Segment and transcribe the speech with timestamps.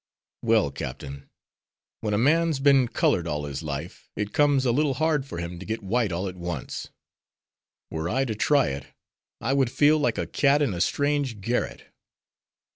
[0.41, 1.29] "Well, Captain,
[1.99, 5.59] when a man's been colored all his life it comes a little hard for him
[5.59, 6.89] to get white all at once.
[7.91, 8.87] Were I to try it,
[9.39, 11.93] I would feel like a cat in a strange garret.